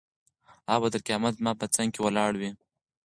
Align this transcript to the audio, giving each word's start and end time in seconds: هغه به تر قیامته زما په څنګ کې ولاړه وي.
هغه 0.71 0.79
به 0.81 0.89
تر 0.93 1.01
قیامته 1.07 1.37
زما 1.39 1.51
په 1.61 1.65
څنګ 1.75 1.89
کې 1.93 2.01
ولاړه 2.03 2.37
وي. 2.41 2.51